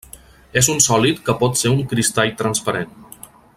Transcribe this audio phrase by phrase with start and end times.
[0.61, 2.99] És un sòlid que pot ser un cristall transparent.